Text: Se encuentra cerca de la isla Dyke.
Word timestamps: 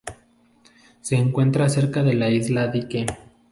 Se 1.01 1.15
encuentra 1.15 1.69
cerca 1.69 2.01
de 2.01 2.15
la 2.15 2.31
isla 2.31 2.65
Dyke. 2.69 3.05